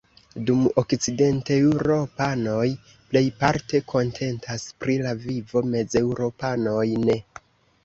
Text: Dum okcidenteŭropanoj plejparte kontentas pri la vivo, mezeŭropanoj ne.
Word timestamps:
Dum 0.45 0.61
okcidenteŭropanoj 0.81 2.65
plejparte 3.11 3.83
kontentas 3.95 4.67
pri 4.81 4.99
la 5.05 5.15
vivo, 5.27 5.65
mezeŭropanoj 5.77 6.91
ne. 7.07 7.23